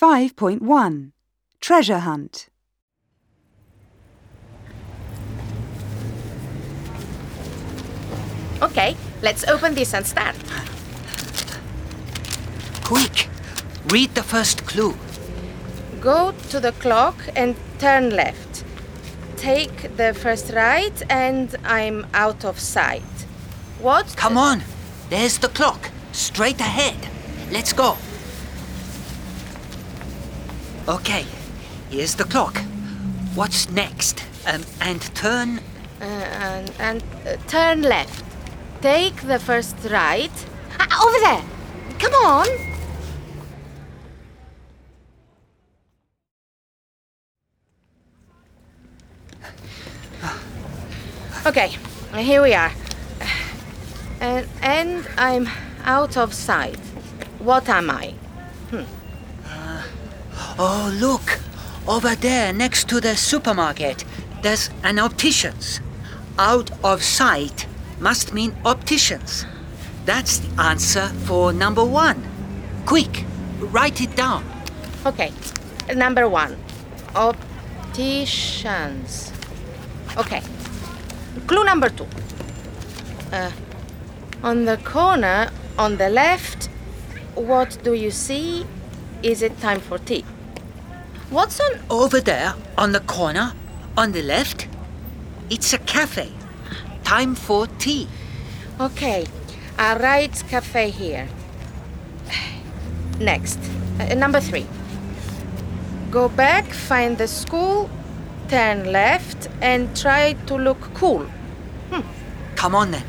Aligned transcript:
5.1 0.00 1.10
Treasure 1.60 1.98
Hunt. 1.98 2.48
Okay, 8.62 8.96
let's 9.22 9.42
open 9.48 9.74
this 9.74 9.94
and 9.94 10.06
start. 10.06 10.36
Quick! 12.84 13.28
Read 13.88 14.14
the 14.14 14.22
first 14.22 14.64
clue. 14.66 14.94
Go 16.00 16.32
to 16.50 16.60
the 16.60 16.72
clock 16.72 17.16
and 17.34 17.56
turn 17.80 18.10
left. 18.10 18.62
Take 19.36 19.96
the 19.96 20.14
first 20.14 20.52
right 20.52 21.02
and 21.10 21.56
I'm 21.64 22.06
out 22.14 22.44
of 22.44 22.60
sight. 22.60 23.26
What? 23.80 24.14
Come 24.16 24.38
on! 24.38 24.62
There's 25.10 25.38
the 25.38 25.48
clock. 25.48 25.90
Straight 26.12 26.60
ahead. 26.60 27.08
Let's 27.50 27.72
go. 27.72 27.96
Okay, 30.88 31.26
here's 31.90 32.14
the 32.14 32.24
clock. 32.24 32.56
What's 33.34 33.68
next? 33.68 34.24
Um, 34.46 34.64
and 34.80 35.02
turn. 35.14 35.60
Uh, 36.00 36.04
and 36.04 36.72
and 36.78 37.02
uh, 37.26 37.36
turn 37.46 37.82
left. 37.82 38.24
Take 38.80 39.20
the 39.26 39.38
first 39.38 39.76
right. 39.90 40.32
Ah, 40.80 41.06
over 41.06 41.18
there! 41.20 41.44
Come 41.98 42.14
on! 42.14 42.46
Okay, 51.44 51.76
here 52.14 52.40
we 52.40 52.54
are. 52.54 52.72
And, 54.20 54.48
and 54.62 55.06
I'm 55.18 55.48
out 55.84 56.16
of 56.16 56.32
sight. 56.32 56.78
What 57.40 57.68
am 57.68 57.90
I? 57.90 58.14
Oh, 60.60 60.92
look! 60.98 61.38
Over 61.86 62.16
there, 62.16 62.52
next 62.52 62.88
to 62.88 63.00
the 63.00 63.14
supermarket, 63.14 64.04
there's 64.42 64.70
an 64.82 64.98
optician's. 64.98 65.80
Out 66.36 66.72
of 66.82 67.04
sight 67.04 67.66
must 68.00 68.34
mean 68.34 68.56
opticians. 68.64 69.46
That's 70.04 70.38
the 70.38 70.60
answer 70.60 71.10
for 71.26 71.52
number 71.52 71.84
one. 71.84 72.24
Quick, 72.86 73.24
write 73.60 74.00
it 74.00 74.16
down. 74.16 74.44
Okay, 75.06 75.32
number 75.94 76.28
one 76.28 76.56
opticians. 77.14 79.32
Okay, 80.16 80.42
clue 81.46 81.64
number 81.64 81.88
two. 81.88 82.08
Uh, 83.32 83.52
on 84.42 84.64
the 84.64 84.76
corner 84.78 85.50
on 85.78 85.98
the 85.98 86.08
left, 86.08 86.68
what 87.36 87.78
do 87.84 87.92
you 87.92 88.10
see? 88.10 88.66
Is 89.22 89.42
it 89.42 89.60
time 89.60 89.78
for 89.78 89.98
tea? 89.98 90.24
What's 91.30 91.60
on. 91.60 91.78
Over 91.90 92.20
there, 92.22 92.54
on 92.78 92.92
the 92.92 93.00
corner, 93.00 93.52
on 93.98 94.12
the 94.12 94.22
left, 94.22 94.66
it's 95.50 95.74
a 95.74 95.78
cafe. 95.78 96.32
Time 97.04 97.34
for 97.34 97.66
tea. 97.66 98.08
Okay, 98.80 99.26
I'll 99.78 99.98
write 99.98 100.42
cafe 100.48 100.88
here. 100.88 101.28
Next, 103.20 103.58
uh, 104.00 104.14
number 104.14 104.40
three. 104.40 104.66
Go 106.10 106.30
back, 106.30 106.72
find 106.72 107.18
the 107.18 107.28
school, 107.28 107.90
turn 108.48 108.90
left, 108.90 109.48
and 109.60 109.94
try 109.94 110.32
to 110.46 110.54
look 110.54 110.80
cool. 110.94 111.26
Come 112.56 112.74
on 112.74 112.90
then. 112.92 113.04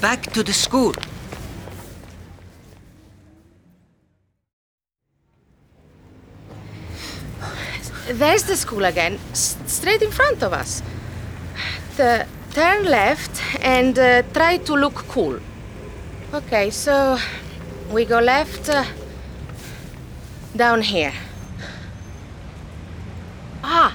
Back 0.00 0.32
to 0.32 0.42
the 0.42 0.54
school. 0.54 0.94
There's 8.12 8.42
the 8.42 8.56
school 8.56 8.84
again, 8.84 9.20
straight 9.32 10.02
in 10.02 10.10
front 10.10 10.42
of 10.42 10.52
us. 10.52 10.82
The 11.96 12.26
turn 12.52 12.84
left 12.84 13.40
and 13.64 13.96
uh, 13.96 14.22
try 14.32 14.56
to 14.56 14.74
look 14.74 14.94
cool. 15.08 15.38
Okay, 16.34 16.70
so 16.70 17.18
we 17.92 18.04
go 18.04 18.18
left 18.18 18.68
uh, 18.68 18.84
down 20.56 20.82
here. 20.82 21.12
Ah, 23.62 23.94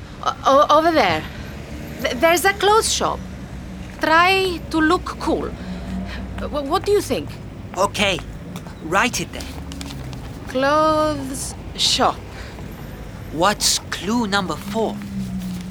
over 0.69 0.91
there. 0.91 1.21
Th- 2.01 2.15
there's 2.15 2.45
a 2.45 2.53
clothes 2.53 2.93
shop. 2.93 3.19
Try 3.99 4.61
to 4.71 4.77
look 4.79 5.05
cool. 5.19 5.51
W- 6.39 6.69
what 6.69 6.85
do 6.85 6.93
you 6.93 7.01
think? 7.01 7.29
Okay, 7.77 8.19
write 8.83 9.19
it 9.19 9.33
then. 9.33 9.45
Clothes 10.47 11.53
shop. 11.75 12.15
What's 13.33 13.79
clue 13.95 14.27
number 14.27 14.55
four? 14.55 14.95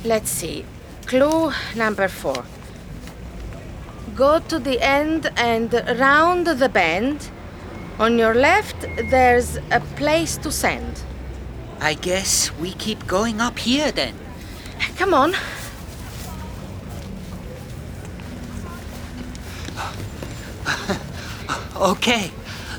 Let's 0.05 0.31
see. 0.31 0.65
Clue 1.07 1.53
number 1.77 2.09
four. 2.09 2.45
Go 4.15 4.41
to 4.41 4.59
the 4.59 4.81
end 4.81 5.31
and 5.37 5.73
round 5.99 6.47
the 6.47 6.69
bend. 6.69 7.31
On 7.99 8.19
your 8.19 8.35
left, 8.35 8.87
there's 9.11 9.57
a 9.71 9.81
place 9.97 10.37
to 10.39 10.51
send. 10.51 11.03
I 11.81 11.95
guess 11.95 12.51
we 12.59 12.73
keep 12.73 13.07
going 13.07 13.41
up 13.41 13.59
here 13.59 13.93
then. 13.93 14.15
Come 14.97 15.15
on. 15.15 15.35
Okay, 21.77 22.31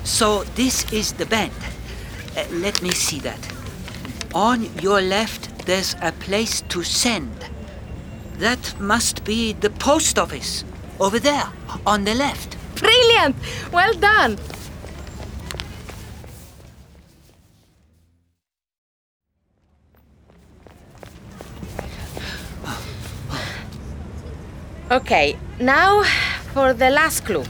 so 0.04 0.46
this 0.56 0.92
is 0.92 1.14
the 1.14 1.26
bend. 1.26 1.52
Uh, 2.36 2.46
let 2.50 2.82
me 2.82 2.92
see 2.92 3.20
that. 3.20 3.55
On 4.36 4.68
your 4.82 5.00
left, 5.00 5.66
there's 5.66 5.96
a 6.02 6.12
place 6.12 6.60
to 6.68 6.84
send. 6.84 7.32
That 8.40 8.78
must 8.82 9.24
be 9.24 9.54
the 9.54 9.70
post 9.70 10.20
office. 10.20 10.66
Over 11.00 11.20
there, 11.20 11.48
on 11.88 12.04
the 12.04 12.14
left. 12.14 12.58
Brilliant! 12.76 13.38
Well 13.72 13.94
done! 13.94 14.38
Okay, 24.92 25.38
now 25.62 26.04
for 26.54 26.74
the 26.74 26.90
last 26.90 27.24
clue. 27.24 27.46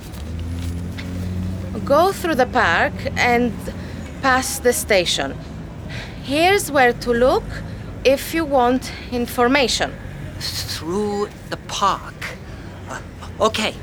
Go 1.84 2.12
through 2.12 2.36
the 2.36 2.46
park 2.46 2.94
and 3.18 3.52
past 4.22 4.62
the 4.62 4.72
station. 4.72 5.36
Here's 6.26 6.72
where 6.72 6.92
to 6.92 7.12
look 7.12 7.44
if 8.04 8.34
you 8.34 8.46
want 8.46 8.92
information. 9.12 9.94
Through 10.40 11.30
the 11.52 11.58
park. 11.68 12.16
Uh, 12.90 13.00
okay, 13.42 13.76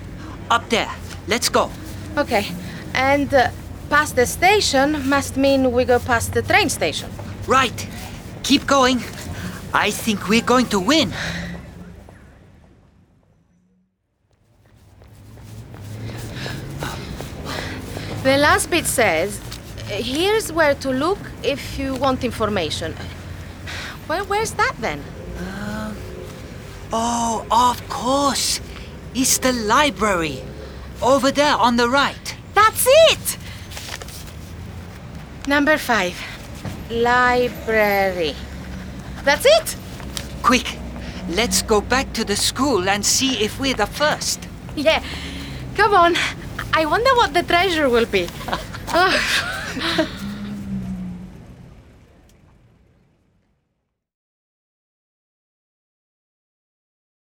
up 0.51 0.69
there. 0.69 0.91
Let's 1.29 1.49
go. 1.49 1.71
Okay, 2.19 2.47
and 2.95 3.33
uh, 3.33 3.51
past 3.91 4.17
the 4.17 4.27
station 4.27 5.09
must 5.09 5.37
mean 5.37 5.71
we 5.71 5.85
go 5.85 6.01
past 6.01 6.35
the 6.35 6.43
train 6.43 6.69
station. 6.69 7.09
Right. 7.47 7.89
Keep 8.43 8.67
going. 8.67 8.99
I 9.73 9.93
think 9.93 10.29
we're 10.29 10.43
going 10.43 10.67
to 10.71 10.81
win. 10.81 11.13
The 18.25 18.37
last 18.37 18.69
bit 18.69 18.87
says, 18.87 19.41
here's 19.87 20.51
where 20.53 20.75
to 20.75 20.91
look 20.91 21.19
if 21.45 21.79
you 21.79 21.95
want 21.95 22.25
information. 22.25 22.95
Well, 24.09 24.25
where's 24.27 24.53
that 24.53 24.75
then? 24.81 25.03
Uh, 25.39 25.95
oh, 26.93 27.47
of 27.51 27.89
course. 27.89 28.61
It's 29.15 29.39
the 29.39 29.53
library. 29.53 30.43
Over 31.03 31.31
there 31.31 31.57
on 31.57 31.77
the 31.77 31.89
right. 31.89 32.37
That's 32.55 32.87
it! 32.87 33.39
Number 35.47 35.77
five, 35.77 36.15
library. 36.91 38.35
That's 39.25 39.45
it! 39.45 39.77
Quick, 40.43 40.79
let's 41.31 41.63
go 41.63 41.81
back 41.81 42.13
to 42.15 42.25
the 42.25 42.37
school 42.37 42.89
and 42.89 43.05
see 43.05 43.43
if 43.43 43.59
we're 43.59 43.75
the 43.75 43.87
first. 43.87 44.47
Yeah, 44.77 45.03
come 45.75 45.95
on. 45.95 46.15
I 46.73 46.87
wonder 46.87 47.11
what 47.17 47.35
the 47.35 47.43
treasure 47.43 47.89
will 47.89 48.07
be. 48.07 48.29
Oh. 48.95 50.19